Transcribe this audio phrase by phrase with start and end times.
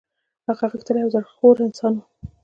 [0.47, 2.03] هغه غښتلی او زهر خوره انسان وو.